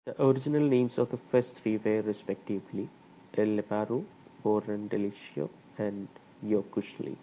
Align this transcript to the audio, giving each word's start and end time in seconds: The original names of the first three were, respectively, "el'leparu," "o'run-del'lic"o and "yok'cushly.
The 0.03 0.19
original 0.19 0.63
names 0.63 0.97
of 0.97 1.11
the 1.11 1.17
first 1.31 1.53
three 1.57 1.77
were, 1.77 2.01
respectively, 2.01 2.89
"el'leparu," 3.37 4.03
"o'run-del'lic"o 4.43 5.47
and 5.77 6.07
"yok'cushly. 6.43 7.15